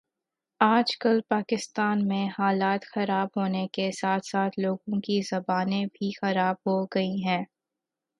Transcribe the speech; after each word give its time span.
آج 0.61 0.95
کل 0.97 1.19
پاکستان 1.29 2.07
میں 2.07 2.25
حالات 2.39 2.85
خراب 2.85 3.27
ہونے 3.35 3.65
کے 3.73 3.89
ساتھ 3.91 4.25
ساتھ 4.25 4.59
لوگوں 4.59 4.99
کی 4.99 5.19
زبانیں 5.29 5.85
بھی 5.93 6.11
خراب 6.21 6.55
ہو 6.65 6.83
گئی 6.85 7.23
ہیں 7.23 7.43